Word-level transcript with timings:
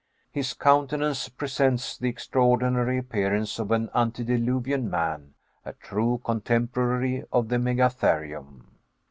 His 0.31 0.55
countenance 0.55 1.29
presents 1.29 1.95
the 1.95 2.09
extraordinary 2.09 2.97
appearance 2.97 3.59
of 3.59 3.69
an 3.69 3.91
antediluvian 3.93 4.89
man, 4.89 5.35
a 5.63 5.73
true 5.73 6.19
contemporary 6.25 7.23
of 7.31 7.49
the 7.49 7.59
Megatherium. 7.59 8.63